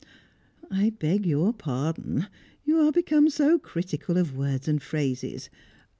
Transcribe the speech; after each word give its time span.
"I 0.71 0.89
beg 0.89 1.27
your 1.27 1.53
pardon. 1.53 2.25
You 2.63 2.79
are 2.79 2.91
become 2.91 3.29
so 3.29 3.59
critical 3.59 4.17
of 4.17 4.35
words 4.35 4.67
and 4.67 4.81
phrases. 4.81 5.51